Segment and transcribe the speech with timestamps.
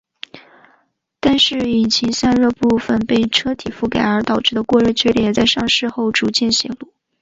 [1.19, 6.91] 但是引擎散热部份被车体覆盖而导致过热的缺点也在上市后逐渐显露。